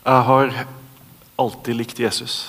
Jeg 0.00 0.22
har 0.24 0.54
alltid 1.36 1.76
likt 1.76 1.98
Jesus. 2.00 2.48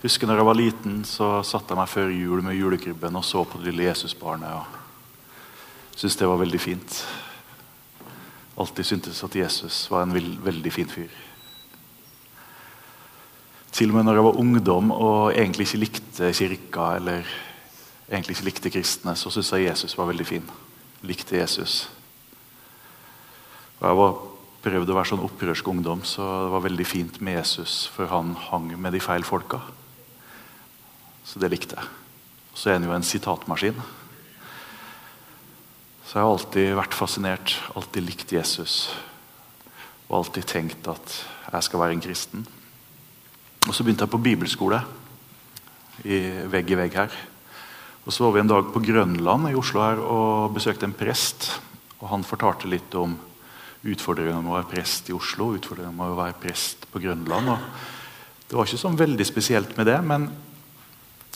Husker 0.00 0.30
når 0.30 0.38
jeg 0.40 0.46
var 0.48 0.56
liten, 0.56 0.94
så 1.04 1.26
satte 1.44 1.74
jeg 1.74 1.76
meg 1.76 1.90
før 1.92 2.12
jul 2.14 2.40
med 2.46 2.56
julekrybben 2.56 3.18
og 3.18 3.26
så 3.28 3.42
på 3.44 3.60
det 3.60 3.68
lille 3.68 3.90
Jesusbarnet. 3.90 4.54
og 4.56 5.98
Syntes 5.98 6.16
det 6.16 6.28
var 6.30 6.40
veldig 6.40 6.60
fint. 6.62 6.96
Alltid 8.56 8.88
syntes 8.88 9.20
at 9.26 9.36
Jesus 9.36 9.82
var 9.90 10.06
en 10.06 10.16
veldig 10.16 10.72
fin 10.72 10.88
fyr. 10.88 11.12
Til 13.72 13.92
og 13.92 13.98
med 13.98 14.08
når 14.08 14.16
jeg 14.16 14.26
var 14.30 14.40
ungdom 14.40 14.94
og 14.96 15.34
egentlig 15.34 15.68
ikke 15.68 15.82
likte 15.82 16.32
kirka 16.32 16.88
eller 16.96 17.28
egentlig 18.08 18.38
ikke 18.38 18.48
likte 18.48 18.72
kristne, 18.78 19.12
så 19.12 19.28
syntes 19.28 19.52
jeg 19.52 19.68
Jesus 19.68 19.98
var 19.98 20.08
veldig 20.08 20.26
fin. 20.26 20.50
Likte 21.04 21.36
Jesus. 21.36 21.90
Og 23.80 23.88
jeg 23.90 24.00
var 24.00 24.18
prøvde 24.68 24.92
å 24.92 24.98
være 24.98 25.10
sånn 25.12 25.24
opprørsk 25.24 25.68
ungdom, 25.72 26.02
så 26.04 26.24
det 26.44 26.52
var 26.52 26.64
veldig 26.66 26.86
fint 26.86 27.20
med 27.24 27.38
Jesus, 27.38 27.86
for 27.94 28.10
han 28.12 28.34
hang 28.48 28.70
med 28.76 28.92
de 28.92 29.00
feil 29.02 29.24
folka. 29.24 29.62
Så 31.24 31.40
det 31.40 31.50
likte 31.52 31.78
jeg. 31.78 31.88
Så 32.52 32.68
er 32.68 32.78
han 32.78 32.86
jo 32.88 32.94
en 32.96 33.06
sitatmaskin. 33.06 33.76
Så 36.04 36.16
jeg 36.16 36.24
har 36.24 36.32
alltid 36.32 36.70
vært 36.78 36.96
fascinert, 36.96 37.54
alltid 37.76 38.06
likt 38.06 38.32
Jesus. 38.32 38.76
Og 40.08 40.22
alltid 40.22 40.48
tenkt 40.48 40.88
at 40.88 41.16
jeg 41.52 41.66
skal 41.66 41.82
være 41.82 41.96
en 41.98 42.04
kristen. 42.04 42.46
Og 43.68 43.74
Så 43.76 43.84
begynte 43.84 44.06
jeg 44.06 44.14
på 44.14 44.24
bibelskole 44.24 44.80
i 46.08 46.18
vegg 46.48 46.72
i 46.72 46.78
vegg 46.80 46.96
her. 46.96 47.12
Og 48.06 48.12
Så 48.12 48.24
var 48.24 48.32
vi 48.32 48.40
en 48.40 48.48
dag 48.48 48.72
på 48.72 48.80
Grønland 48.80 49.50
i 49.50 49.56
Oslo 49.58 49.84
her 49.84 50.00
og 50.00 50.54
besøkte 50.56 50.88
en 50.88 50.96
prest. 50.96 51.50
Og 52.00 52.08
Han 52.08 52.24
fortalte 52.24 52.70
litt 52.72 52.94
om 52.96 53.18
utfordringene 53.86 54.42
med 54.42 54.52
å 54.52 54.58
være 54.58 54.70
prest 54.72 55.08
i 55.10 55.14
Oslo, 55.14 55.52
utfordringen 55.54 55.96
med 55.96 56.12
å 56.12 56.18
være 56.18 56.38
prest 56.42 56.88
på 56.90 57.02
Grønland. 57.02 57.50
Det 58.48 58.56
var 58.56 58.66
ikke 58.66 58.80
sånn 58.80 58.98
veldig 58.98 59.26
spesielt 59.28 59.76
med 59.78 59.86
det, 59.90 59.98
men 60.02 60.28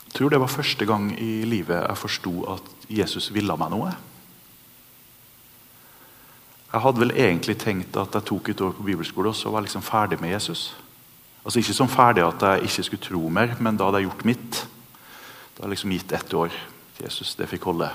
jeg 0.02 0.16
tror 0.16 0.32
det 0.32 0.40
var 0.42 0.52
første 0.52 0.86
gang 0.88 1.10
i 1.16 1.44
livet 1.48 1.78
jeg 1.86 2.00
forsto 2.00 2.32
at 2.52 2.88
Jesus 2.92 3.30
ville 3.32 3.56
meg 3.56 3.72
noe. 3.72 3.92
Jeg 6.72 6.84
hadde 6.84 7.02
vel 7.02 7.14
egentlig 7.16 7.58
tenkt 7.60 7.96
at 8.00 8.14
jeg 8.16 8.28
tok 8.28 8.48
et 8.48 8.62
år 8.64 8.72
på 8.76 8.86
bibelskole 8.86 9.32
og 9.32 9.36
så 9.36 9.52
var 9.52 9.60
jeg 9.60 9.70
liksom 9.70 9.84
ferdig 9.84 10.20
med 10.20 10.32
Jesus. 10.32 10.70
Altså 11.42 11.60
Ikke 11.60 11.76
sånn 11.76 11.90
ferdig 11.92 12.24
at 12.24 12.44
jeg 12.46 12.70
ikke 12.70 12.86
skulle 12.86 13.06
tro 13.08 13.26
mer, 13.28 13.56
men 13.60 13.76
da 13.76 13.88
hadde 13.88 14.00
jeg 14.00 14.08
gjort 14.08 14.24
mitt. 14.30 14.62
Da 15.52 15.64
hadde 15.64 15.68
jeg 15.68 15.74
liksom 15.76 15.96
gitt 15.96 16.16
ett 16.16 16.38
år. 16.38 16.56
Jesus, 17.02 17.34
det 17.36 17.50
fikk 17.50 17.66
holde, 17.68 17.90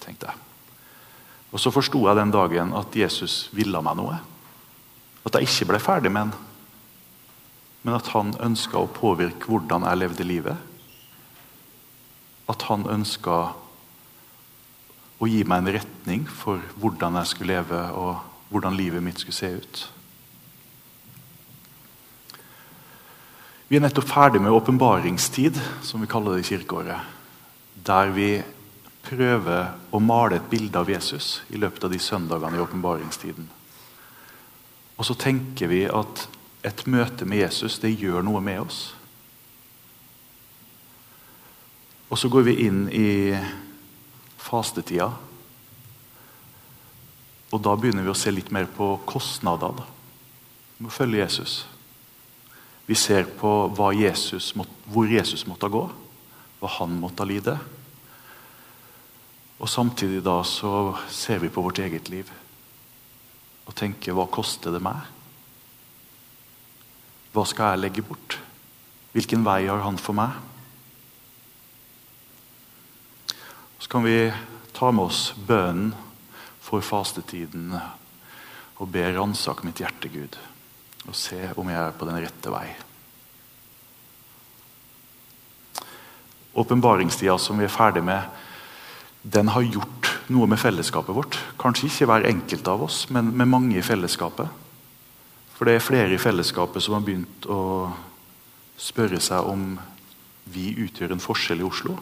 tenkte 0.00 0.30
jeg. 0.30 0.51
Og 1.52 1.60
Så 1.60 1.70
forsto 1.70 2.00
jeg 2.06 2.16
den 2.16 2.32
dagen 2.32 2.72
at 2.74 2.96
Jesus 2.96 3.50
ville 3.52 3.82
meg 3.84 3.98
noe. 3.98 4.16
At 5.22 5.36
jeg 5.36 5.48
ikke 5.48 5.68
ble 5.72 5.80
ferdig 5.82 6.10
med 6.10 6.26
han, 6.26 6.34
men 7.82 7.96
at 7.98 8.08
han 8.14 8.32
ønska 8.40 8.78
å 8.78 8.90
påvirke 8.90 9.50
hvordan 9.50 9.84
jeg 9.86 10.00
levde 10.00 10.26
livet. 10.26 10.56
At 12.50 12.64
han 12.70 12.86
ønska 12.90 13.38
å 15.22 15.28
gi 15.30 15.42
meg 15.46 15.62
en 15.62 15.74
retning 15.76 16.22
for 16.26 16.62
hvordan 16.82 17.20
jeg 17.20 17.30
skulle 17.30 17.58
leve, 17.58 17.82
og 17.94 18.22
hvordan 18.50 18.78
livet 18.78 19.04
mitt 19.04 19.20
skulle 19.22 19.36
se 19.36 19.50
ut. 19.54 19.82
Vi 23.68 23.78
er 23.78 23.84
nettopp 23.86 24.08
ferdig 24.10 24.42
med 24.42 24.52
åpenbaringstid, 24.52 25.56
som 25.86 26.02
vi 26.02 26.10
kaller 26.10 26.36
det 26.36 26.42
i 26.42 26.50
kirkeåret. 26.50 27.06
Der 27.86 28.10
vi 28.12 28.26
prøver 29.02 29.72
å 29.90 30.00
male 30.02 30.38
et 30.38 30.48
bilde 30.50 30.78
av 30.78 30.90
Jesus 30.90 31.40
i 31.50 31.58
løpet 31.60 31.84
av 31.84 31.92
de 31.92 31.98
søndagene 32.02 32.58
i 32.58 32.62
åpenbaringstiden. 32.62 33.48
Og 34.96 35.06
så 35.08 35.16
tenker 35.18 35.70
vi 35.72 35.84
at 35.90 36.26
et 36.62 36.84
møte 36.86 37.26
med 37.26 37.42
Jesus 37.42 37.80
det 37.82 37.96
gjør 37.96 38.22
noe 38.22 38.42
med 38.44 38.60
oss. 38.62 38.80
Og 42.12 42.20
så 42.20 42.28
går 42.28 42.44
vi 42.46 42.58
inn 42.66 42.84
i 42.92 43.32
fastetida. 44.38 45.08
Og 47.52 47.60
da 47.64 47.74
begynner 47.76 48.04
vi 48.04 48.12
å 48.12 48.16
se 48.16 48.30
litt 48.32 48.52
mer 48.52 48.68
på 48.70 48.94
kostnader. 49.08 49.72
Da. 49.80 49.86
Vi 50.76 50.86
må 50.86 50.92
følge 50.92 51.24
Jesus. 51.24 51.62
Vi 52.86 52.94
ser 52.98 53.26
på 53.38 53.70
Jesus, 53.96 54.52
hvor 54.92 55.08
Jesus 55.08 55.46
måtte 55.48 55.70
gå, 55.72 55.86
hva 56.60 56.74
han 56.78 56.98
måtte 57.00 57.26
lide. 57.28 57.56
Og 59.62 59.70
Samtidig 59.70 60.24
da 60.26 60.40
så 60.42 60.96
ser 61.06 61.38
vi 61.38 61.50
på 61.52 61.62
vårt 61.62 61.78
eget 61.78 62.08
liv 62.10 62.30
og 63.62 63.76
tenker 63.78 64.16
hva 64.16 64.24
koster 64.26 64.74
det 64.74 64.82
meg? 64.82 64.98
Hva 67.32 67.44
skal 67.46 67.72
jeg 67.76 67.84
legge 67.84 68.02
bort? 68.04 68.40
Hvilken 69.14 69.46
vei 69.46 69.60
har 69.68 69.84
han 69.84 70.00
for 70.02 70.18
meg? 70.18 70.34
Så 73.78 73.88
kan 73.92 74.02
vi 74.02 74.32
ta 74.74 74.90
med 74.90 75.06
oss 75.06 75.30
bønnen 75.46 75.94
for 76.62 76.82
fastetiden 76.82 77.70
og 77.72 78.90
be 78.90 79.06
ransake 79.14 79.62
mitt 79.66 79.78
hjerte, 79.78 80.10
Gud, 80.10 80.36
og 81.06 81.14
se 81.14 81.38
om 81.54 81.70
jeg 81.70 81.78
er 81.78 81.94
på 81.94 82.08
den 82.08 82.18
rette 82.18 82.52
vei. 82.52 82.66
Åpenbaringstida 86.58 87.38
som 87.38 87.62
vi 87.62 87.70
er 87.70 87.72
ferdig 87.72 88.02
med, 88.04 88.26
den 89.22 89.52
har 89.54 89.62
gjort 89.62 90.10
noe 90.32 90.48
med 90.50 90.58
fellesskapet 90.58 91.14
vårt. 91.14 91.38
Kanskje 91.60 91.88
ikke 91.88 92.08
hver 92.10 92.26
enkelt 92.26 92.68
av 92.68 92.82
oss, 92.88 93.04
men 93.10 93.30
med 93.36 93.50
mange 93.50 93.78
i 93.78 93.84
fellesskapet. 93.84 94.50
For 95.54 95.68
det 95.68 95.76
er 95.78 95.84
flere 95.84 96.16
i 96.16 96.20
fellesskapet 96.20 96.82
som 96.82 96.96
har 96.96 97.04
begynt 97.06 97.46
å 97.46 97.92
spørre 98.82 99.20
seg 99.22 99.46
om 99.46 99.76
vi 100.50 100.72
utgjør 100.82 101.14
en 101.14 101.22
forskjell 101.22 101.62
i 101.62 101.68
Oslo. 101.68 101.94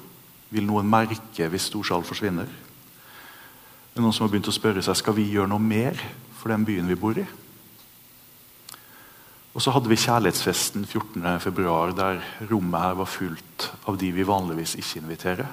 Vil 0.50 0.64
noen 0.66 0.88
merke 0.88 1.48
hvis 1.52 1.68
Storsal 1.68 2.06
forsvinner? 2.06 2.48
Det 2.48 4.00
er 4.00 4.04
noen 4.04 4.16
som 4.16 4.24
har 4.24 4.32
begynt 4.32 4.48
å 4.48 4.56
spørre 4.56 4.82
seg 4.84 4.96
skal 4.96 5.16
vi 5.18 5.28
gjøre 5.28 5.50
noe 5.52 5.62
mer 5.62 5.98
for 6.40 6.52
den 6.52 6.64
byen 6.64 6.88
vi 6.88 6.98
bor 6.98 7.20
i. 7.20 7.26
Og 9.50 9.60
så 9.60 9.74
hadde 9.74 9.90
vi 9.90 9.98
kjærlighetsfesten 9.98 10.86
14.2, 10.86 11.96
der 11.98 12.22
rommet 12.48 12.80
her 12.80 12.94
var 13.00 13.10
fullt 13.10 13.66
av 13.90 13.98
de 13.98 14.12
vi 14.14 14.24
vanligvis 14.24 14.76
ikke 14.78 15.02
inviterer. 15.02 15.50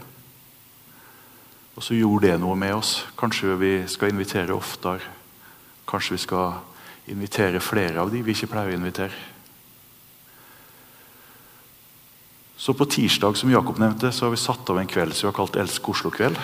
Og 1.78 1.86
så 1.86 1.94
gjorde 1.94 2.32
det 2.32 2.40
noe 2.42 2.58
med 2.58 2.74
oss. 2.74 3.04
Kanskje 3.18 3.54
vi 3.62 3.72
skal 3.86 4.10
invitere 4.10 4.56
oftere. 4.56 5.14
Kanskje 5.88 6.16
vi 6.16 6.24
skal 6.24 6.56
invitere 7.14 7.62
flere 7.62 8.02
av 8.02 8.10
de 8.12 8.24
vi 8.26 8.34
ikke 8.34 8.50
pleier 8.50 8.74
å 8.74 8.80
invitere. 8.80 9.14
Så 12.58 12.74
På 12.74 12.88
tirsdag 12.90 13.38
som 13.38 13.52
Jakob 13.54 13.78
nevnte, 13.78 14.10
så 14.12 14.26
har 14.26 14.34
vi 14.34 14.42
satt 14.42 14.70
av 14.70 14.80
en 14.82 14.90
kveld 14.90 15.14
som 15.14 15.28
vi 15.28 15.30
har 15.30 15.38
kalt 15.38 15.56
Elsk 15.62 15.90
Oslo-kveld. 15.94 16.40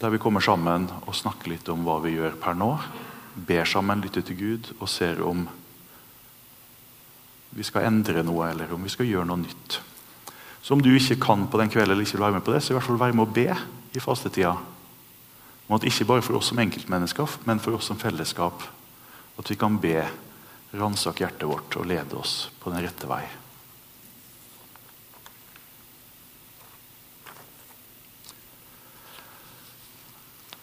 Der 0.00 0.10
vi 0.10 0.18
kommer 0.18 0.40
sammen 0.40 0.88
og 1.04 1.14
snakker 1.14 1.52
litt 1.52 1.68
om 1.68 1.84
hva 1.84 1.98
vi 2.00 2.16
gjør 2.16 2.38
per 2.40 2.56
nå. 2.56 2.70
Ber 3.36 3.68
sammen, 3.68 4.00
lytter 4.00 4.24
til 4.24 4.38
Gud 4.40 4.72
og 4.78 4.88
ser 4.88 5.20
om 5.20 5.44
vi 7.52 7.68
skal 7.68 7.84
endre 7.84 8.24
noe 8.24 8.48
eller 8.48 8.72
om 8.72 8.80
vi 8.82 8.90
skal 8.90 9.06
gjøre 9.06 9.28
noe 9.28 9.44
nytt. 9.44 9.78
Så 10.64 10.72
om 10.72 10.80
du 10.80 10.88
ikke 10.96 11.20
kan 11.20 11.44
på 11.52 11.60
den 11.60 11.68
kvelden 11.68 11.92
eller 11.92 12.08
ikke 12.08 12.16
vil 12.16 12.24
være 12.24 12.38
med 12.40 12.46
på 12.48 12.56
det, 12.56 12.64
så 12.64 12.72
i 12.72 12.78
hvert 12.78 12.88
fall 12.88 13.00
være 13.04 13.18
med 13.20 13.28
å 13.28 13.34
be 13.36 13.48
i 13.92 14.00
fastetida. 14.00 14.56
Om 15.68 15.76
at 15.76 15.86
ikke 15.88 16.08
bare 16.08 16.24
for 16.24 16.38
oss 16.38 16.50
som 16.50 16.60
enkeltmennesker, 16.62 17.38
men 17.48 17.60
for 17.62 17.76
oss 17.78 17.88
som 17.90 18.00
fellesskap. 18.00 18.64
At 19.38 19.50
vi 19.50 19.56
kan 19.56 19.78
be 19.80 20.02
ransake 20.72 21.24
hjertet 21.24 21.48
vårt 21.48 21.76
og 21.76 21.88
lede 21.88 22.16
oss 22.18 22.50
på 22.60 22.72
den 22.72 22.84
rette 22.84 23.08
vei. 23.08 23.22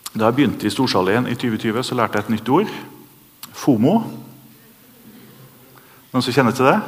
Da 0.09 0.27
jeg 0.27 0.35
begynte 0.35 0.65
i 0.67 0.73
Storsalien 0.73 1.29
i 1.29 1.35
2020, 1.37 1.83
så 1.85 1.95
lærte 1.95 2.17
jeg 2.17 2.25
et 2.25 2.31
nytt 2.33 2.49
ord. 2.51 2.71
FOMO. 3.55 3.99
Noen 6.09 6.25
som 6.25 6.33
kjenner 6.33 6.55
til 6.57 6.65
det? 6.65 6.79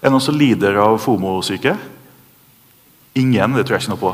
Er 0.00 0.12
noen 0.12 0.22
som 0.22 0.38
lider 0.38 0.78
av 0.80 0.96
FOMO-syke? 1.02 1.74
Ingen, 3.18 3.58
det 3.58 3.66
tror 3.66 3.76
jeg 3.76 3.84
ikke 3.84 3.92
noe 3.96 4.04
på. 4.04 4.12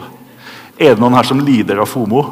Er 0.76 0.92
det 0.92 1.00
noen 1.00 1.16
her 1.16 1.24
som 1.24 1.40
lider 1.40 1.78
av 1.80 1.88
FOMO? 1.88 2.22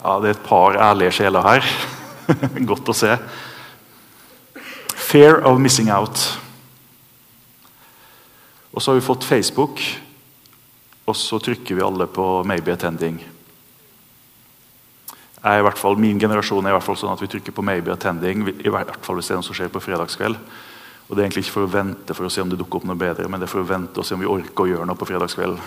Ja, 0.00 0.16
det 0.22 0.30
er 0.30 0.36
et 0.38 0.46
par 0.46 0.76
ærlige 0.80 1.12
sjeler 1.18 1.44
her. 1.44 1.66
Godt 2.70 2.88
å 2.88 2.94
se. 2.96 3.12
Fear 4.96 5.42
of 5.48 5.60
missing 5.60 5.90
out. 5.92 6.22
Og 8.72 8.80
så 8.80 8.92
har 8.92 8.98
vi 8.98 9.04
fått 9.04 9.26
Facebook, 9.28 9.82
og 11.04 11.16
så 11.16 11.40
trykker 11.42 11.76
vi 11.76 11.84
alle 11.84 12.06
på 12.06 12.44
'maybe 12.44 12.72
attending'. 12.72 13.20
Fall, 15.76 15.96
min 15.96 16.18
generasjon 16.20 16.66
er 16.66 16.70
i 16.70 16.72
hvert 16.72 16.84
fall 16.84 16.96
sånn 16.96 17.12
at 17.12 17.20
vi 17.20 17.28
trykker 17.28 17.52
på 17.52 17.62
'maybe 17.62 17.92
attending'. 17.92 18.48
I 18.64 18.70
hvert 18.70 19.04
fall 19.04 19.16
hvis 19.16 19.28
det 19.28 19.34
er 19.34 19.40
noe 19.42 19.48
som 19.48 19.54
skjer 19.54 19.68
på 19.68 19.80
fredagskveld. 19.80 20.36
Og 21.08 21.16
Det 21.16 21.18
er 21.18 21.26
egentlig 21.26 21.44
ikke 21.44 21.56
for 21.60 21.66
å 21.66 21.72
vente 21.72 22.14
for 22.14 22.24
å 22.24 22.30
se 22.30 22.40
om 22.40 22.48
det 22.48 22.58
dukker 22.58 22.76
opp 22.76 22.84
noe 22.84 22.96
bedre, 22.96 23.28
men 23.28 23.40
det 23.40 23.48
er 23.48 23.52
for 23.52 23.60
å 23.60 23.68
vente 23.68 23.98
og 23.98 24.06
se 24.06 24.14
om 24.14 24.20
vi 24.20 24.26
orker 24.26 24.64
å 24.64 24.68
gjøre 24.68 24.86
noe 24.86 24.96
på 24.96 25.06
fredagskveld. 25.06 25.58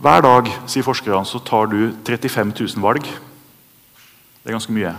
Hver 0.00 0.22
dag 0.24 0.46
sier 0.70 0.84
forskerne, 0.86 1.26
så 1.28 1.42
tar 1.44 1.68
du 1.68 1.92
35 2.06 2.54
000 2.56 2.80
valg. 2.80 3.04
Det 3.04 4.48
er 4.48 4.56
ganske 4.56 4.72
mye. 4.72 4.94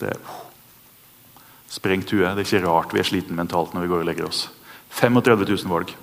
Det 0.00 0.16
sprengt 1.72 2.10
hue. 2.10 2.26
Det 2.26 2.42
er 2.42 2.48
ikke 2.48 2.64
rart 2.66 2.92
vi 2.92 3.00
er 3.00 3.06
sliten 3.06 3.38
mentalt 3.38 3.74
når 3.74 3.86
vi 3.86 3.92
går 3.92 4.02
og 4.02 4.08
legger 4.08 4.26
oss. 4.26 4.48
35 4.98 5.46
000 5.46 5.70
valg. 5.72 5.94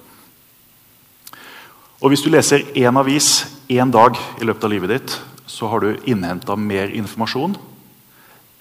Og 1.99 2.09
Hvis 2.09 2.23
du 2.23 2.29
leser 2.31 2.63
én 2.79 2.95
avis 2.95 3.43
én 3.67 3.91
dag 3.91 4.15
i 4.39 4.47
løpet 4.47 4.63
av 4.63 4.71
livet 4.71 4.89
ditt, 4.89 5.17
så 5.45 5.67
har 5.67 5.83
du 5.83 5.97
innhenta 6.07 6.55
mer 6.55 6.87
informasjon 6.95 7.57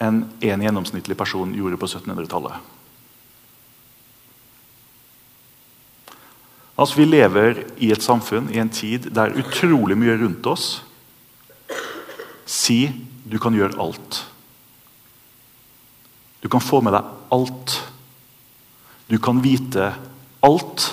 enn 0.03 0.25
en 0.43 0.63
gjennomsnittlig 0.63 1.17
person 1.19 1.55
gjorde 1.55 1.79
på 1.79 1.87
1700-tallet. 1.87 2.59
Altså, 6.79 6.97
Vi 6.97 7.05
lever 7.05 7.65
i 7.79 7.91
et 7.93 8.03
samfunn 8.03 8.51
i 8.55 8.61
en 8.63 8.71
tid 8.71 9.11
der 9.11 9.35
utrolig 9.39 9.99
mye 9.99 10.19
rundt 10.21 10.47
oss 10.47 10.69
Si 12.49 12.87
du 13.29 13.37
kan 13.37 13.53
gjøre 13.53 13.77
alt. 13.77 14.23
Du 16.41 16.49
kan 16.49 16.63
få 16.65 16.81
med 16.81 16.95
deg 16.97 17.11
alt. 17.35 17.75
Du 19.11 19.19
kan 19.21 19.43
vite 19.45 19.91
alt. 20.41 20.87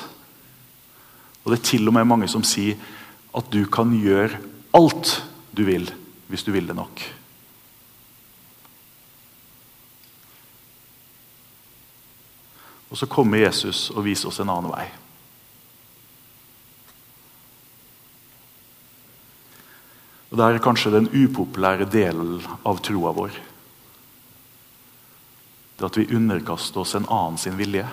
Og 1.45 1.53
det 1.53 1.59
er 1.61 1.69
til 1.69 1.87
og 1.87 1.95
med 1.95 2.09
mange 2.09 2.27
som 2.27 2.43
sier 2.43 2.75
at 3.35 3.47
du 3.53 3.61
kan 3.71 3.93
gjøre 3.95 4.35
alt 4.75 5.13
du 5.55 5.63
vil, 5.63 5.87
hvis 6.27 6.43
du 6.43 6.51
vil 6.51 6.67
det 6.67 6.75
nok. 6.75 7.05
Og 12.91 12.99
så 12.99 13.07
kommer 13.07 13.45
Jesus 13.45 13.89
og 13.95 14.03
viser 14.09 14.27
oss 14.27 14.43
en 14.43 14.51
annen 14.51 14.75
vei. 14.75 14.89
Og 20.35 20.39
Det 20.41 20.45
er 20.51 20.59
kanskje 20.59 20.89
den 20.91 21.05
upopulære 21.07 21.85
delen 21.87 22.41
av 22.67 22.81
troa 22.83 23.13
vår. 23.15 23.37
Det 25.79 25.85
at 25.87 25.95
vi 25.95 26.09
underkaster 26.11 26.81
oss 26.81 26.91
en 26.99 27.07
annen 27.07 27.39
sin 27.39 27.55
vilje. 27.55 27.85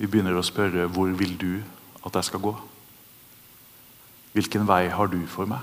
Vi 0.00 0.10
begynner 0.10 0.34
å 0.34 0.42
spørre 0.42 0.88
hvor 0.90 1.14
vil 1.22 1.38
du 1.38 1.62
at 2.02 2.18
jeg 2.18 2.32
skal 2.32 2.42
gå? 2.42 2.56
Hvilken 4.34 4.66
vei 4.66 4.88
har 4.90 5.14
du 5.14 5.20
for 5.30 5.46
meg? 5.46 5.62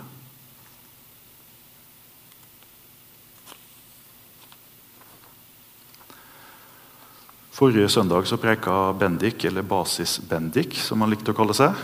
Forrige 7.59 7.91
søndag 7.91 8.23
så 8.23 8.39
preka 8.39 8.93
Bendik, 8.95 9.43
eller 9.43 9.67
Basis-Bendik, 9.67 10.79
som 10.79 11.03
han 11.03 11.11
likte 11.11 11.35
å 11.35 11.41
kalle 11.43 11.51
seg, 11.51 11.75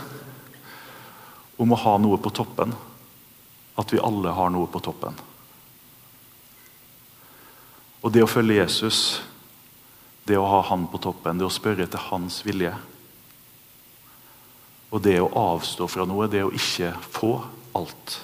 om 1.56 1.72
å 1.72 1.80
ha 1.80 1.96
noe 1.98 2.18
på 2.20 2.32
toppen. 2.34 2.74
At 3.76 3.92
vi 3.92 4.00
alle 4.00 4.32
har 4.32 4.52
noe 4.52 4.68
på 4.72 4.80
toppen. 4.84 5.16
Og 8.04 8.12
det 8.12 8.22
å 8.22 8.30
følge 8.30 8.60
Jesus, 8.60 9.20
det 10.26 10.38
å 10.38 10.46
ha 10.46 10.60
han 10.68 10.86
på 10.90 11.00
toppen, 11.02 11.38
det 11.38 11.46
å 11.46 11.52
spørre 11.52 11.86
etter 11.86 12.10
hans 12.10 12.40
vilje 12.46 12.74
Og 14.94 15.02
det 15.02 15.16
å 15.20 15.32
avstå 15.34 15.88
fra 15.90 16.04
noe, 16.06 16.28
det 16.30 16.44
å 16.46 16.52
ikke 16.54 16.92
få 17.02 17.32
alt. 17.74 18.14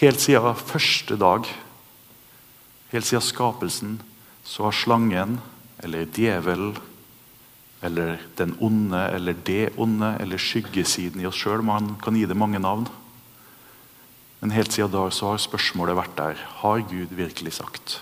Helt 0.00 0.20
siden 0.20 0.56
første 0.56 1.16
dag, 1.20 1.46
helt 2.90 3.06
siden 3.06 3.24
skapelsen, 3.24 3.98
så 4.44 4.66
har 4.66 4.76
slangen, 4.76 5.36
eller 5.84 6.08
djevelen, 6.08 6.72
eller 7.86 8.20
den 8.38 8.56
onde, 8.60 9.00
eller 9.14 9.36
det 9.46 9.76
onde, 9.80 10.12
eller 10.20 10.40
skyggesiden 10.42 11.22
i 11.22 11.28
oss 11.28 11.38
sjøl. 11.38 11.62
Man 11.64 11.94
kan 12.02 12.18
gi 12.18 12.26
det 12.26 12.38
mange 12.38 12.60
navn. 12.62 12.88
Men 14.42 14.52
helt 14.52 14.74
siden 14.74 14.92
da 14.92 15.06
så 15.14 15.32
har 15.32 15.42
spørsmålet 15.42 15.96
vært 15.98 16.18
der. 16.18 16.42
Har 16.60 16.82
Gud 16.90 17.14
virkelig 17.16 17.56
sagt? 17.60 18.00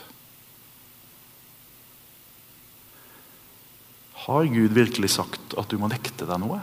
Har 4.24 4.48
Gud 4.48 4.72
virkelig 4.72 5.12
sagt 5.14 5.54
at 5.60 5.68
du 5.68 5.76
må 5.80 5.90
nekte 5.92 6.26
deg 6.26 6.40
noe? 6.40 6.62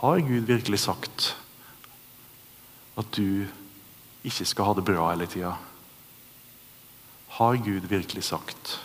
Har 0.00 0.20
Gud 0.26 0.48
virkelig 0.48 0.80
sagt 0.82 1.32
at 2.98 3.10
du 3.16 3.46
ikke 4.26 4.46
skal 4.48 4.68
ha 4.68 4.76
det 4.76 4.84
bra 4.88 5.10
hele 5.12 5.28
tida? 5.30 5.54
Har 7.38 7.60
Gud 7.62 7.86
virkelig 7.88 8.26
sagt? 8.26 8.78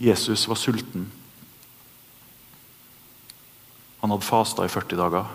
Jesus 0.00 0.48
var 0.48 0.56
sulten. 0.56 1.10
Han 4.00 4.10
hadde 4.10 4.24
fasta 4.24 4.64
i 4.64 4.72
40 4.72 4.96
dager. 4.96 5.26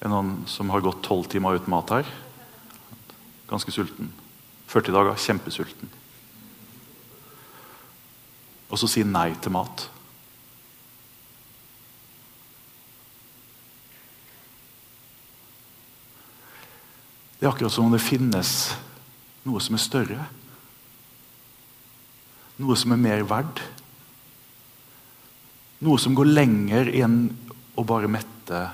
Er 0.00 0.08
det 0.08 0.10
noen 0.10 0.32
som 0.50 0.72
har 0.74 0.82
gått 0.82 1.04
12 1.06 1.28
timer 1.36 1.54
uten 1.60 1.70
mat 1.70 1.92
her? 1.94 2.10
Ganske 3.46 3.70
sulten. 3.70 4.10
40 4.66 4.96
dager, 4.96 5.22
kjempesulten. 5.22 5.94
Og 8.70 8.78
så 8.82 8.90
si 8.90 9.06
nei 9.06 9.28
til 9.38 9.54
mat. 9.54 9.86
Det 17.38 17.46
er 17.46 17.54
akkurat 17.54 17.72
som 17.72 17.86
om 17.86 17.94
det 17.94 18.02
finnes 18.02 18.50
noe 19.46 19.62
som 19.62 19.78
er 19.78 19.86
større. 19.86 20.28
Noe 22.60 22.76
som 22.76 22.92
er 22.92 23.00
mer 23.00 23.22
verdt. 23.24 23.62
Noe 25.80 26.00
som 26.00 26.16
går 26.16 26.28
lenger 26.28 26.90
enn 27.00 27.22
å 27.80 27.84
bare 27.88 28.10
mette 28.10 28.64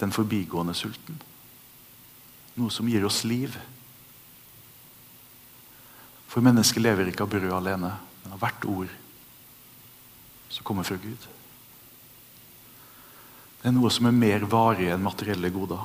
den 0.00 0.14
forbigående 0.14 0.74
sulten. 0.74 1.20
Noe 2.58 2.72
som 2.74 2.88
gir 2.90 3.04
oss 3.06 3.22
liv. 3.28 3.54
For 6.30 6.42
mennesket 6.42 6.82
lever 6.82 7.10
ikke 7.10 7.26
av 7.26 7.30
brød 7.30 7.52
alene, 7.54 7.92
men 8.24 8.34
av 8.34 8.42
hvert 8.42 8.66
ord 8.70 8.90
som 10.50 10.66
kommer 10.66 10.86
fra 10.86 10.98
Gud. 10.98 11.30
Det 13.60 13.68
er 13.68 13.76
noe 13.76 13.90
som 13.92 14.08
er 14.08 14.16
mer 14.16 14.46
varig 14.50 14.88
enn 14.90 15.04
materielle 15.04 15.50
goder. 15.54 15.82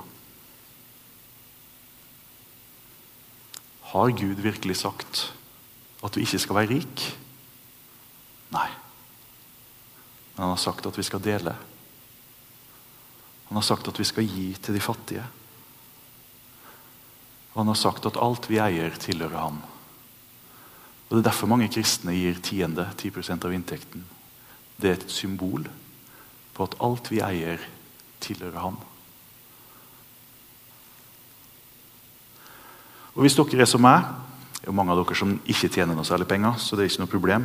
Har 3.91 4.13
Gud 4.17 4.41
virkelig 4.41 4.79
sagt 4.81 5.27
at 6.03 6.13
du 6.13 6.19
ikke 6.19 6.39
skal 6.39 6.55
være 6.55 6.73
rik? 6.73 7.05
Nei. 8.55 8.67
Men 10.35 10.43
han 10.43 10.53
har 10.55 10.61
sagt 10.61 10.85
at 10.85 10.97
vi 10.97 11.03
skal 11.03 11.23
dele. 11.23 11.55
Han 13.47 13.57
har 13.59 13.65
sagt 13.65 13.87
at 13.87 13.99
vi 13.99 14.07
skal 14.07 14.27
gi 14.27 14.49
til 14.61 14.75
de 14.75 14.81
fattige. 14.83 15.23
Og 17.53 17.61
han 17.61 17.71
har 17.71 17.79
sagt 17.79 18.05
at 18.05 18.19
alt 18.19 18.49
vi 18.49 18.59
eier, 18.59 18.97
tilhører 18.99 19.37
ham. 19.39 19.61
Og 21.05 21.15
Det 21.15 21.21
er 21.21 21.29
derfor 21.29 21.47
mange 21.47 21.69
kristne 21.71 22.11
gir 22.17 22.41
tiende, 22.43 22.89
10% 22.97 23.45
av 23.45 23.53
inntekten. 23.53 24.03
Det 24.81 24.89
er 24.89 24.97
et 24.97 25.11
symbol 25.11 25.69
på 26.53 26.63
at 26.63 26.75
alt 26.83 27.11
vi 27.11 27.21
eier, 27.23 27.61
tilhører 28.19 28.59
ham. 28.59 28.77
Og 33.15 33.21
Hvis 33.23 33.35
dere 33.39 33.61
er 33.61 33.69
som 33.69 33.85
meg, 33.85 34.03
det 34.65 34.71
er 34.71 34.77
mange 34.79 34.95
av 34.95 34.97
dere 34.97 35.13
som 35.13 35.35
ikke 35.45 35.67
tjener 35.69 35.93
noe 35.93 36.07
særlig 36.07 36.25
penger, 36.25 36.55
så 36.57 36.73
det 36.73 36.81
er 36.81 36.87
ikke 36.89 37.03
noe 37.03 37.11
problem. 37.11 37.43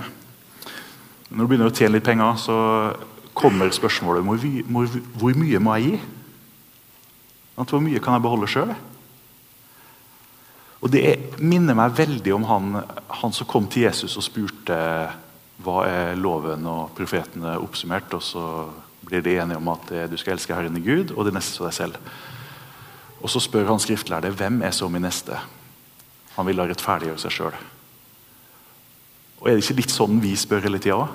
Når 1.29 1.43
du 1.45 1.51
begynner 1.51 1.69
å 1.69 1.75
tjene 1.77 1.99
litt 1.99 2.07
penger, 2.07 2.39
så 2.41 2.55
kommer 3.37 3.69
spørsmålet 3.77 4.25
hvor, 4.25 4.47
hvor, 4.73 4.95
hvor 5.21 5.37
mye 5.37 5.61
må 5.61 5.75
jeg 5.77 5.91
gi? 5.91 6.01
At 7.61 7.69
Hvor 7.69 7.85
mye 7.85 8.01
kan 8.01 8.17
jeg 8.17 8.25
beholde 8.25 8.49
sjøl? 8.49 8.73
Og 10.81 10.89
Det 10.89 11.37
minner 11.45 11.77
meg 11.77 11.93
veldig 11.99 12.33
om 12.39 12.49
han, 12.49 12.81
han, 13.21 13.37
som 13.37 13.47
kom 13.47 13.69
til 13.69 13.85
Jesus 13.85 14.17
og 14.17 14.25
spurte 14.25 14.81
hva 15.61 15.85
er 15.85 16.17
loven 16.17 16.65
og 16.65 16.95
profetene 16.97 17.59
oppsummert. 17.61 18.17
Og 18.17 18.25
så 18.25 18.47
blir 19.05 19.21
de 19.21 19.37
enige 19.37 19.61
om 19.61 19.69
at 19.77 19.93
du 20.09 20.17
skal 20.17 20.39
elske 20.39 20.57
Herren 20.57 20.81
i 20.81 20.87
Gud 20.89 21.13
og 21.13 21.29
det 21.29 21.37
neste 21.37 21.53
som 21.53 21.69
deg 21.69 21.77
selv. 21.77 22.01
Og 23.21 23.29
Så 23.29 23.45
spør 23.45 23.69
han 23.75 23.85
skriftlærde 23.85 24.33
hvem 24.33 24.63
er 24.65 24.73
så 24.73 24.89
min 24.89 25.05
neste. 25.05 25.37
Han 26.37 26.47
vil 26.49 26.61
ha 26.63 26.69
rettferdiggjøre 26.71 27.23
seg 27.23 27.35
sjøl. 27.35 27.57
Og 29.41 29.49
Er 29.49 29.57
det 29.57 29.65
ikke 29.65 29.81
litt 29.81 29.95
sånn 29.95 30.21
vi 30.23 30.35
spør 30.37 30.67
hele 30.67 30.81
tida? 30.83 31.09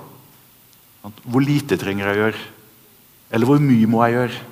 Hvor 1.06 1.42
lite 1.44 1.78
trenger 1.78 2.08
jeg 2.08 2.16
å 2.16 2.22
gjøre? 2.24 2.44
Eller 3.30 3.48
hvor 3.48 3.62
mye 3.62 3.90
må 3.90 4.02
jeg 4.04 4.16
gjøre? 4.16 4.44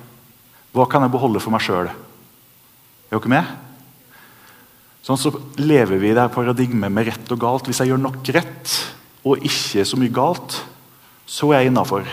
Hva 0.75 0.87
kan 0.91 1.03
jeg 1.03 1.13
beholde 1.13 1.41
for 1.43 1.55
meg 1.55 1.63
sjøl? 1.63 1.91
Er 1.91 3.19
dere 3.19 3.31
med? 3.31 3.51
Sånn 5.05 5.19
så 5.21 5.29
lever 5.61 5.99
vi 6.01 6.09
i 6.09 6.17
det 6.17 6.25
paradigmet 6.33 6.91
med 6.91 7.05
rett 7.11 7.31
og 7.35 7.41
galt. 7.43 7.67
Hvis 7.69 7.83
jeg 7.83 7.91
gjør 7.91 8.01
nok 8.07 8.31
rett 8.33 8.75
og 9.25 9.43
ikke 9.45 9.85
så 9.85 9.99
mye 10.01 10.13
galt, 10.13 10.57
så 11.29 11.51
er 11.51 11.63
jeg 11.63 11.73
innafor. 11.73 12.07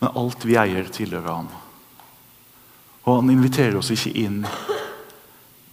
Men 0.00 0.16
alt 0.22 0.44
vi 0.48 0.56
eier, 0.60 0.88
tilhører 0.92 1.28
ham. 1.32 1.48
Og 3.06 3.20
han 3.20 3.30
inviterer 3.30 3.78
oss 3.78 3.92
ikke 3.94 4.12
inn 4.18 4.40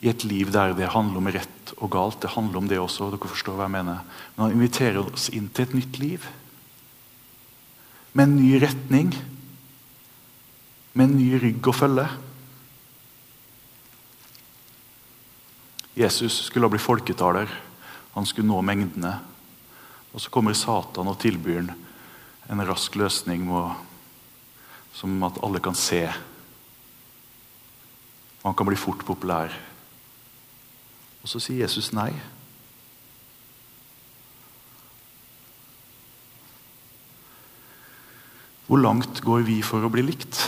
i 0.04 0.10
et 0.12 0.24
liv 0.28 0.52
der 0.54 0.76
det 0.78 0.92
handler 0.94 1.22
om 1.22 1.30
rett 1.34 1.72
og 1.80 1.90
galt. 1.96 2.20
Det 2.22 2.36
handler 2.36 2.60
om 2.60 2.68
det 2.70 2.80
også. 2.80 3.10
dere 3.10 3.32
forstår 3.32 3.58
hva 3.58 3.66
jeg 3.66 3.76
mener. 3.78 4.02
Men 4.36 4.44
han 4.46 4.56
inviterer 4.58 5.00
oss 5.02 5.30
inn 5.34 5.48
til 5.50 5.66
et 5.66 5.78
nytt 5.80 6.00
liv. 6.02 6.28
Med 8.14 8.28
en 8.28 8.36
ny 8.38 8.52
retning. 8.62 9.14
Med 10.94 11.10
en 11.10 11.18
ny 11.18 11.40
rygg 11.42 11.70
å 11.72 11.74
følge. 11.74 12.06
Jesus 15.98 16.44
skulle 16.50 16.70
bli 16.70 16.82
folketaler. 16.82 17.50
Han 18.14 18.28
skulle 18.30 18.50
nå 18.52 18.60
mengdene. 18.62 19.16
Og 20.14 20.22
Så 20.22 20.30
kommer 20.30 20.54
Satan 20.54 21.10
og 21.10 21.18
tilbyr 21.18 21.74
en 22.52 22.62
rask 22.68 22.94
løsning 23.00 23.48
med, 23.48 23.74
som 24.94 25.18
at 25.26 25.42
alle 25.42 25.64
kan 25.64 25.74
se. 25.74 26.04
Og 28.44 28.52
han 28.52 28.60
kan 28.60 28.68
bli 28.68 28.76
fort 28.76 29.06
populær. 29.08 29.56
Og 31.24 31.32
så 31.32 31.40
sier 31.40 31.64
Jesus 31.64 31.94
nei. 31.96 32.12
Hvor 38.68 38.82
langt 38.84 39.22
går 39.24 39.48
vi 39.48 39.62
for 39.64 39.86
å 39.86 39.92
bli 39.92 40.04
likt? 40.04 40.42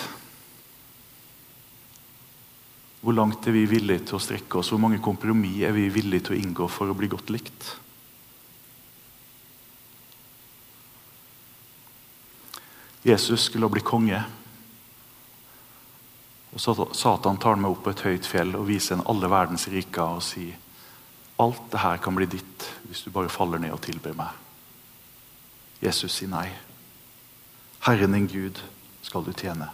Hvor 3.06 3.16
langt 3.16 3.48
er 3.48 3.54
vi 3.54 3.68
villige 3.70 4.10
til 4.10 4.18
å 4.18 4.24
strekke 4.24 4.60
oss? 4.60 4.74
Hvor 4.74 4.82
mange 4.82 5.00
kompromiss 5.04 5.64
er 5.68 5.76
vi 5.76 5.88
villige 5.94 6.28
til 6.28 6.36
å 6.36 6.40
inngå 6.42 6.68
for 6.72 6.90
å 6.90 6.96
bli 6.98 7.08
godt 7.12 7.32
likt? 7.32 7.68
Jesus 13.06 13.46
skulle 13.46 13.70
bli 13.70 13.84
konge. 13.86 14.24
Og 16.56 16.96
Satan 16.96 17.40
tar 17.42 17.60
meg 17.60 17.74
opp 17.74 17.84
på 17.84 17.92
et 17.92 18.06
høyt 18.08 18.28
fjell 18.30 18.56
og 18.56 18.70
viser 18.70 18.96
en 18.96 19.08
alle 19.12 19.28
verdens 19.32 19.68
riker 19.72 20.18
og 20.18 20.24
sier 20.24 20.56
alt 21.44 21.66
det 21.74 21.82
her 21.84 22.00
kan 22.00 22.16
bli 22.16 22.30
ditt 22.32 22.68
hvis 22.88 23.04
du 23.04 23.12
bare 23.12 23.32
faller 23.32 23.60
ned 23.60 23.74
og 23.76 23.82
tilber 23.84 24.16
meg. 24.16 24.32
Jesus 25.84 26.16
sier 26.16 26.32
nei. 26.32 26.48
Herren 27.84 28.16
din 28.16 28.30
Gud 28.32 28.62
skal 29.04 29.26
du 29.26 29.34
tjene. 29.36 29.68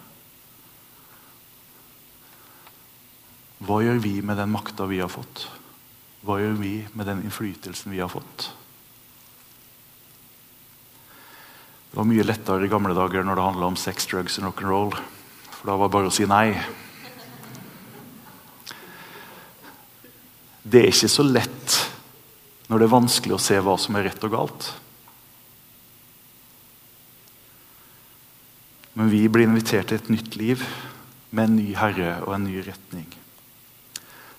Hva 3.61 3.77
gjør 3.85 4.01
vi 4.01 4.15
med 4.25 4.41
den 4.41 4.49
makta 4.49 4.89
vi 4.89 5.03
har 5.03 5.11
fått? 5.13 5.45
Hva 6.25 6.39
gjør 6.41 6.57
vi 6.57 6.73
med 6.97 7.05
den 7.05 7.21
innflytelsen 7.27 7.93
vi 7.93 8.01
har 8.01 8.09
fått? 8.09 8.49
Det 11.91 11.99
var 11.99 12.07
mye 12.09 12.25
lettere 12.25 12.65
i 12.65 12.71
gamle 12.71 12.95
dager 12.97 13.25
når 13.27 13.37
det 13.37 13.45
handla 13.51 13.69
om 13.69 13.77
sex, 13.77 14.09
drugs 14.09 14.39
og 14.41 14.49
rock'n'roll. 14.49 14.95
For 15.61 15.69
da 15.69 15.77
var 15.77 15.91
det 15.91 15.93
bare 15.93 16.09
å 16.09 16.13
si 16.13 16.25
nei. 16.25 16.55
Det 20.65 20.81
er 20.81 20.89
ikke 20.89 21.09
så 21.11 21.21
lett 21.27 21.75
når 22.65 22.81
det 22.81 22.87
er 22.87 22.95
vanskelig 22.95 23.35
å 23.37 23.43
se 23.45 23.59
hva 23.61 23.75
som 23.77 23.99
er 23.99 24.07
rett 24.07 24.25
og 24.25 24.33
galt. 24.33 24.71
Men 28.97 29.13
vi 29.13 29.21
blir 29.29 29.45
invitert 29.45 29.91
til 29.91 30.01
et 30.01 30.09
nytt 30.09 30.33
liv 30.39 30.65
med 31.29 31.45
en 31.45 31.57
ny 31.61 31.69
herre 31.77 32.17
og 32.25 32.33
en 32.39 32.49
ny 32.49 32.57
retning. 32.65 33.05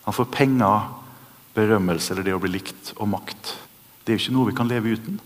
Han 0.03 0.19
får 0.19 0.33
penger, 0.35 0.91
berømmelse 1.55 2.17
eller 2.17 2.27
det 2.27 2.35
å 2.35 2.43
bli 2.43 2.57
likt 2.57 2.97
og 2.99 3.13
makt. 3.15 3.57
Det 4.03 4.11
er 4.11 4.19
jo 4.19 4.27
ikke 4.27 4.41
noe 4.41 4.51
vi 4.51 4.59
kan 4.59 4.75
leve 4.75 4.99
uten. 4.99 5.23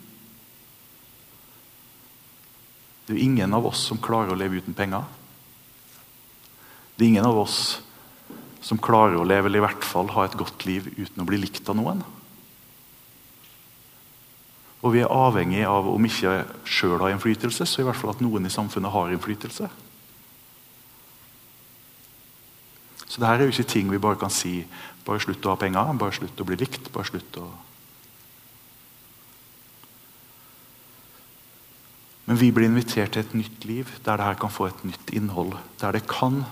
Det 3.07 3.15
er 3.15 3.17
jo 3.17 3.31
ingen 3.31 3.57
av 3.57 3.65
oss 3.73 3.89
som 3.89 4.03
klarer 4.03 4.37
å 4.37 4.39
leve 4.45 4.61
uten 4.61 4.77
penger. 4.77 5.09
Det 6.97 7.05
er 7.05 7.13
ingen 7.13 7.29
av 7.29 7.39
oss 7.39 7.83
som 8.65 8.81
klarer 8.83 9.19
å 9.21 9.27
leve, 9.27 9.51
eller 9.51 9.61
i 9.61 9.67
hvert 9.67 9.85
fall 9.87 10.09
ha 10.17 10.25
et 10.27 10.37
godt 10.39 10.65
liv 10.67 10.89
uten 10.97 11.23
å 11.23 11.27
bli 11.29 11.39
likt 11.39 11.69
av 11.71 11.77
noen. 11.79 12.01
Og 14.83 14.95
vi 14.95 15.03
er 15.03 15.13
avhengig 15.13 15.65
av, 15.69 15.89
om 15.91 16.09
ikke 16.09 16.41
sjøl 16.65 16.99
har 17.03 17.13
innflytelse, 17.13 17.67
så 17.67 17.83
i 17.83 17.87
hvert 17.87 17.99
fall 17.99 18.15
at 18.15 18.23
noen 18.25 18.49
i 18.49 18.53
samfunnet 18.53 18.93
har 18.95 19.13
innflytelse. 19.13 19.69
Så 23.07 23.23
det 23.23 23.29
her 23.29 23.41
er 23.41 23.49
jo 23.49 23.55
ikke 23.55 23.71
ting 23.71 23.93
vi 23.93 24.03
bare 24.03 24.19
kan 24.21 24.33
si 24.35 24.59
bare 25.07 25.23
slutt 25.23 25.47
å 25.47 25.55
ha 25.55 25.61
penger, 25.61 25.95
bare 26.01 26.17
slutt 26.17 26.43
å 26.43 26.49
bli 26.49 26.59
likt. 26.59 26.91
bare 26.93 27.09
slutt 27.09 27.39
å 27.41 27.47
Men 32.27 32.41
vi 32.41 32.51
blir 32.51 32.67
invitert 32.67 33.15
til 33.15 33.23
et 33.23 33.35
nytt 33.39 33.65
liv 33.65 33.91
der 34.03 34.19
det 34.19 34.27
her 34.27 34.35
kan 34.35 34.51
få 34.51 34.67
et 34.67 34.81
nytt 34.85 35.13
innhold. 35.15 35.55
Der 35.79 35.95
det 35.95 36.09
kan 36.11 36.43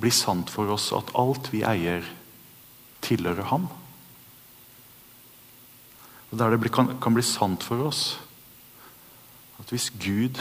bli 0.00 0.12
sant 0.14 0.50
for 0.52 0.70
oss 0.74 0.90
at 0.96 1.12
alt 1.18 1.50
vi 1.52 1.64
eier, 1.66 2.06
tilhører 3.04 3.50
ham. 3.50 3.68
Og 6.30 6.38
Der 6.38 6.56
det 6.56 6.72
kan, 6.72 6.98
kan 7.00 7.14
bli 7.14 7.22
sant 7.22 7.62
for 7.64 7.86
oss 7.88 8.18
at 9.58 9.70
hvis 9.70 9.90
Gud 9.90 10.38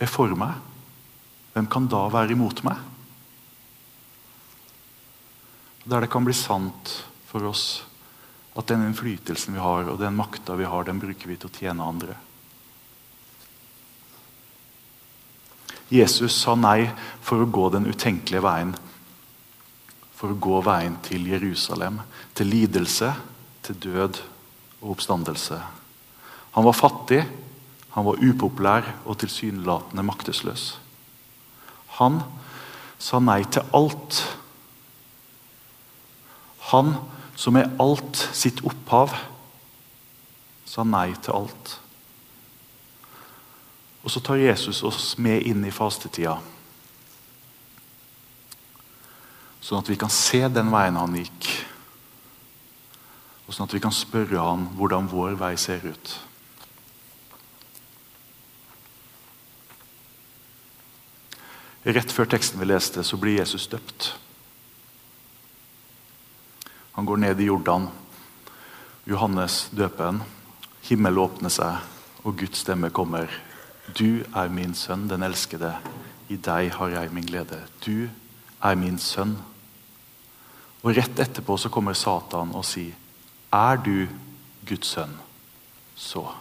er 0.00 0.10
for 0.10 0.34
meg, 0.36 0.58
hvem 1.54 1.66
kan 1.70 1.88
da 1.88 2.04
være 2.12 2.34
imot 2.34 2.62
meg? 2.66 2.76
Der 5.88 6.04
det 6.04 6.10
kan 6.12 6.24
bli 6.24 6.34
sant 6.36 6.92
for 7.30 7.48
oss 7.48 7.82
at 8.58 8.66
den 8.68 8.84
innflytelsen 8.88 9.54
vi 9.54 9.62
har, 9.62 9.88
og 9.88 10.00
den 10.00 10.16
makta 10.18 10.56
vi 10.58 10.66
har, 10.68 10.84
den 10.84 11.00
bruker 11.00 11.30
vi 11.30 11.36
til 11.38 11.48
å 11.48 11.54
tjene 11.54 11.86
andre. 11.86 12.16
Jesus 15.88 16.34
sa 16.36 16.52
nei 16.58 16.90
for 17.24 17.40
å 17.40 17.48
gå 17.48 17.68
den 17.72 17.88
utenkelige 17.88 18.44
veien. 18.44 18.74
For 20.18 20.34
å 20.34 20.40
gå 20.42 20.60
veien 20.66 20.96
til 21.06 21.28
Jerusalem, 21.30 22.00
til 22.34 22.50
lidelse, 22.50 23.12
til 23.62 23.78
død 23.84 24.18
og 24.80 24.96
oppstandelse. 24.96 25.60
Han 26.56 26.66
var 26.66 26.74
fattig, 26.74 27.22
han 27.94 28.06
var 28.06 28.18
upopulær 28.22 28.90
og 29.04 29.20
tilsynelatende 29.22 30.02
maktesløs. 30.06 30.72
Han 31.98 32.20
sa 32.98 33.20
nei 33.22 33.44
til 33.46 33.66
alt. 33.74 34.20
Han 36.72 36.96
som 37.38 37.56
er 37.56 37.70
alt 37.78 38.18
sitt 38.34 38.64
opphav, 38.66 39.14
sa 40.66 40.84
nei 40.84 41.12
til 41.22 41.38
alt. 41.38 41.78
Og 44.02 44.10
så 44.10 44.22
tar 44.24 44.40
Jesus 44.42 44.82
oss 44.86 45.12
med 45.18 45.46
inn 45.46 45.64
i 45.66 45.74
fastetida. 45.74 46.38
Sånn 49.60 49.82
at 49.82 49.90
vi 49.90 49.98
kan 50.00 50.12
se 50.12 50.40
den 50.52 50.70
veien 50.72 50.98
han 50.98 51.16
gikk. 51.18 51.50
Og 53.48 53.56
sånn 53.56 53.68
at 53.68 53.74
vi 53.74 53.82
kan 53.82 53.94
spørre 53.94 54.40
han 54.44 54.68
hvordan 54.78 55.08
vår 55.10 55.38
vei 55.40 55.54
ser 55.60 55.84
ut. 55.88 56.14
Rett 61.88 62.12
før 62.12 62.28
teksten 62.28 62.60
vi 62.60 62.68
leste, 62.68 63.00
så 63.06 63.16
blir 63.16 63.38
Jesus 63.38 63.68
døpt. 63.72 64.10
Han 66.98 67.06
går 67.08 67.22
ned 67.22 67.40
i 67.40 67.46
Jordan. 67.48 67.86
Johannes 69.08 69.68
døper 69.72 70.18
Himmelen 70.88 71.20
åpner 71.20 71.52
seg, 71.52 71.84
og 72.24 72.36
Guds 72.40 72.62
stemme 72.64 72.90
kommer. 72.92 73.28
Du 73.96 74.24
er 74.36 74.52
min 74.52 74.74
sønn, 74.76 75.06
den 75.08 75.24
elskede. 75.24 75.74
I 76.28 76.36
deg 76.36 76.72
har 76.76 76.92
jeg 76.92 77.12
min 77.12 77.26
glede. 77.28 77.60
Du 77.84 78.08
er 78.62 78.78
min 78.78 78.98
sønn. 78.98 79.36
Og 80.82 80.94
Rett 80.96 81.20
etterpå 81.20 81.56
så 81.58 81.70
kommer 81.72 81.94
Satan 81.94 82.54
og 82.54 82.64
sier, 82.64 82.94
'Er 83.52 83.76
du 83.76 84.08
Guds 84.66 84.86
sønn, 84.86 85.18
så.' 85.96 86.34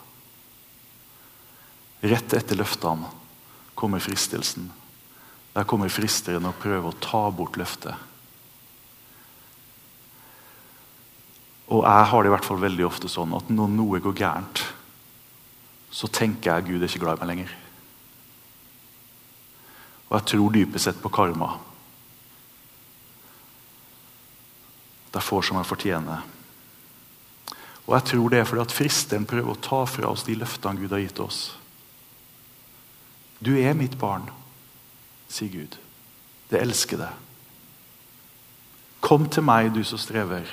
Rett 2.04 2.34
etter 2.34 2.56
løftene 2.56 3.10
kommer 3.76 4.00
fristelsen. 4.00 4.72
Der 5.54 5.64
kommer 5.64 5.90
fristeren 5.90 6.46
og 6.46 6.60
prøver 6.62 6.90
å 6.90 7.00
ta 7.02 7.30
bort 7.34 7.58
løftet. 7.58 7.96
Og 11.68 11.84
jeg 11.84 12.10
har 12.10 12.24
det 12.24 12.30
i 12.30 12.36
hvert 12.36 12.46
fall 12.46 12.62
veldig 12.62 12.86
ofte 12.86 13.10
sånn 13.12 13.34
at 13.34 13.50
når 13.50 13.68
noe 13.74 14.00
går 14.00 14.14
gærent, 14.14 14.62
så 15.92 16.08
tenker 16.08 16.54
jeg 16.54 16.68
Gud 16.68 16.84
er 16.84 16.88
ikke 16.88 17.02
glad 17.04 17.18
i 17.18 17.24
meg 17.24 17.32
lenger. 17.32 17.56
Og 20.08 20.14
jeg 20.20 20.28
tror 20.32 20.54
dypest 20.56 20.88
sett 20.88 21.02
på 21.04 21.12
karma. 21.12 21.58
At 25.08 25.22
er 25.22 25.26
får 25.26 25.48
som 25.48 25.60
jeg 25.60 25.70
fortjener. 25.70 26.26
Og 27.88 27.96
jeg 27.96 28.08
tror 28.12 28.30
det 28.30 28.42
er 28.42 28.50
fordi 28.50 28.66
at 28.66 28.76
fristeren 28.76 29.26
prøver 29.28 29.54
å 29.54 29.62
ta 29.64 29.86
fra 29.88 30.12
oss 30.12 30.26
de 30.28 30.36
løftene 30.36 30.82
Gud 30.82 30.92
har 30.92 31.04
gitt 31.06 31.22
oss. 31.24 31.42
Du 33.40 33.54
er 33.56 33.78
mitt 33.78 33.96
barn, 34.00 34.26
sier 35.32 35.52
Gud. 35.54 35.78
Det 36.52 36.60
elsker 36.60 37.00
deg. 37.00 37.24
Kom 39.04 39.28
til 39.32 39.46
meg, 39.46 39.72
du 39.72 39.84
som 39.88 40.00
strever, 40.02 40.50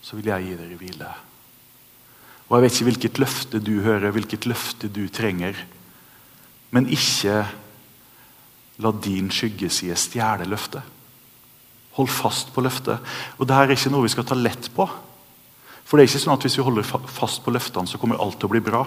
så 0.00 0.16
vil 0.16 0.30
jeg 0.30 0.46
gi 0.46 0.58
dere 0.60 0.78
hvile. 0.80 1.08
Og 2.48 2.56
Jeg 2.56 2.64
vet 2.64 2.76
ikke 2.76 2.88
hvilket 2.88 3.18
løfte 3.20 3.60
du 3.60 3.74
hører, 3.84 4.14
hvilket 4.14 4.46
løfte 4.48 4.88
du 4.88 5.02
trenger. 5.12 5.58
Men 6.72 6.88
ikke 6.88 7.42
la 8.80 8.92
din 9.04 9.28
skyggeside 9.34 9.96
stjele 9.98 10.46
løftet. 10.48 10.82
Hold 11.98 12.10
fast 12.12 12.54
på 12.54 12.62
løftet. 12.64 13.02
Og 13.36 13.46
Dette 13.46 13.60
er 13.66 13.74
ikke 13.74 13.92
noe 13.92 14.06
vi 14.06 14.14
skal 14.14 14.26
ta 14.28 14.38
lett 14.38 14.70
på. 14.74 14.86
For 15.88 15.96
det 15.96 16.04
er 16.04 16.10
ikke 16.10 16.20
sånn 16.22 16.36
at 16.36 16.44
Hvis 16.46 16.58
vi 16.60 16.64
holder 16.66 16.86
fast 16.86 17.42
på 17.44 17.52
løftene, 17.54 17.88
så 17.90 17.98
kommer 18.00 18.20
alt 18.22 18.38
til 18.38 18.48
å 18.48 18.52
bli 18.54 18.62
bra. 18.64 18.84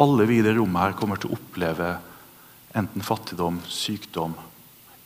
Alle 0.00 0.26
vi 0.28 0.38
i 0.38 0.44
det 0.44 0.56
rommet 0.56 0.82
her 0.82 0.98
kommer 0.98 1.20
til 1.20 1.32
å 1.32 1.38
oppleve 1.38 1.94
enten 2.74 3.04
fattigdom, 3.06 3.60
sykdom, 3.70 4.34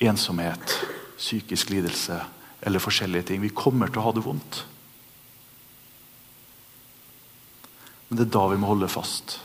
ensomhet, 0.01 0.75
psykisk 1.19 1.71
lidelse 1.75 2.17
eller 2.65 2.83
forskjellige 2.83 3.31
ting. 3.31 3.43
Vi 3.45 3.55
kommer 3.55 3.93
til 3.93 4.01
å 4.01 4.09
ha 4.09 4.15
det 4.17 4.25
vondt. 4.25 4.63
Men 8.09 8.21
det 8.21 8.27
er 8.27 8.35
da 8.39 8.47
vi 8.49 8.59
må 8.61 8.71
holde 8.71 8.89
fast. 8.91 9.37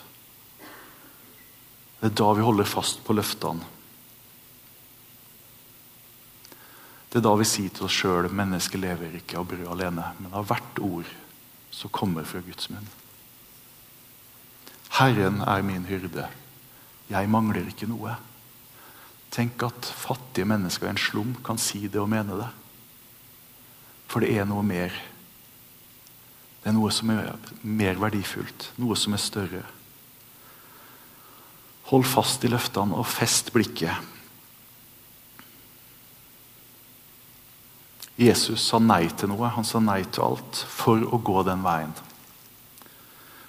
Det 1.99 2.09
er 2.09 2.17
da 2.19 2.31
vi 2.35 2.45
holder 2.47 2.67
fast 2.67 3.03
på 3.03 3.15
løftene. 3.15 3.72
Det 7.13 7.19
er 7.19 7.27
da 7.27 7.35
vi 7.37 7.45
sier 7.45 7.69
til 7.69 7.85
oss 7.85 7.93
sjøl 7.93 8.25
mennesket 8.33 8.81
lever 8.81 9.11
ikke 9.19 9.37
av 9.37 9.43
brød 9.51 9.67
alene, 9.69 10.07
men 10.17 10.31
av 10.33 10.47
hvert 10.49 10.79
ord 10.81 11.09
som 11.69 11.91
kommer 11.93 12.25
fra 12.25 12.39
Guds 12.41 12.71
munn. 12.73 12.87
Herren 14.97 15.37
er 15.45 15.61
min 15.61 15.85
hyrde. 15.85 16.25
Jeg 17.13 17.29
mangler 17.29 17.69
ikke 17.69 17.85
noe. 17.91 18.15
Tenk 19.29 19.61
at 19.61 19.91
fattige 19.93 20.49
mennesker 20.49 20.89
i 20.89 20.95
en 20.95 21.01
slum 21.03 21.35
kan 21.45 21.61
si 21.61 21.83
det 21.85 22.01
og 22.01 22.09
mene 22.09 22.39
det. 22.39 22.49
For 24.09 24.25
det 24.25 24.33
er 24.33 24.49
noe 24.49 24.65
mer. 24.65 24.97
Det 26.63 26.71
er 26.71 26.77
noe 26.79 26.89
som 26.97 27.13
er 27.13 27.29
mer 27.61 28.01
verdifullt, 28.01 28.71
noe 28.81 28.97
som 28.97 29.13
er 29.13 29.21
større. 29.21 29.61
Hold 31.93 32.09
fast 32.09 32.41
i 32.41 32.49
løftene 32.49 32.97
og 32.97 33.05
fest 33.05 33.53
blikket 33.53 34.01
Jesus 38.23 38.63
sa 38.69 38.79
nei 38.81 39.07
til 39.11 39.31
noe. 39.31 39.51
Han 39.55 39.65
sa 39.67 39.81
nei 39.83 40.01
til 40.07 40.25
alt 40.25 40.63
for 40.69 41.03
å 41.03 41.19
gå 41.19 41.43
den 41.47 41.63
veien. 41.65 41.93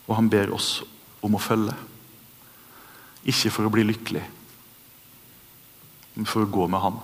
Og 0.04 0.16
han 0.18 0.30
ber 0.32 0.52
oss 0.54 0.82
om 1.24 1.36
å 1.36 1.42
følge. 1.42 1.74
Ikke 3.24 3.52
for 3.54 3.66
å 3.66 3.72
bli 3.72 3.86
lykkelig, 3.86 4.22
men 6.14 6.28
for 6.28 6.44
å 6.44 6.50
gå 6.52 6.66
med 6.68 6.82
han. 6.82 6.98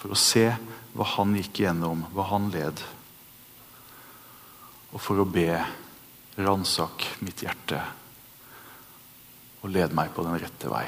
For 0.00 0.12
å 0.12 0.18
se 0.18 0.48
hva 0.96 1.06
han 1.14 1.36
gikk 1.38 1.62
igjennom, 1.62 2.02
hva 2.12 2.26
han 2.32 2.50
led. 2.50 2.82
Og 4.90 4.98
for 5.02 5.22
å 5.22 5.28
be 5.28 5.60
ransak 6.36 7.06
mitt 7.24 7.44
hjerte 7.46 7.78
og 9.62 9.70
led 9.72 9.94
meg 9.96 10.10
på 10.14 10.26
den 10.26 10.36
rette 10.42 10.70
vei. 10.70 10.84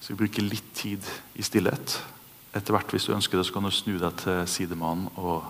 Så 0.00 0.12
vi 0.12 0.18
bruker 0.24 0.44
litt 0.44 0.74
tid 0.76 1.06
i 1.38 1.46
stillhet 1.46 1.96
etter 2.54 2.76
hvert, 2.76 2.90
hvis 2.94 3.08
du 3.08 3.14
ønsker 3.14 3.38
det, 3.38 3.46
så 3.48 3.56
kan 3.56 3.66
du 3.66 3.72
snu 3.74 3.96
deg 3.98 4.16
til 4.22 4.42
sidemannen 4.50 5.10
og 5.18 5.48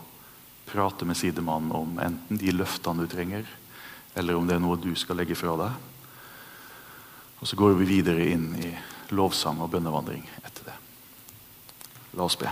prate 0.64 1.04
med 1.04 1.18
sidemannen 1.18 1.72
om 1.76 1.98
enten 2.00 2.40
de 2.40 2.54
løftene 2.54 3.04
du 3.04 3.10
trenger, 3.12 3.44
eller 4.16 4.38
om 4.38 4.48
det 4.48 4.56
er 4.56 4.62
noe 4.64 4.80
du 4.80 4.92
skal 4.96 5.20
legge 5.20 5.36
fra 5.36 5.56
deg. 5.60 5.80
Og 7.40 7.48
Så 7.48 7.56
går 7.60 7.74
vi 7.76 7.90
videre 7.98 8.30
inn 8.32 8.54
i 8.56 8.70
lovsang 9.12 9.60
og 9.60 9.70
bønnevandring 9.74 10.24
etter 10.40 10.70
det. 10.70 10.78
La 12.16 12.24
oss 12.24 12.38
be. 12.40 12.48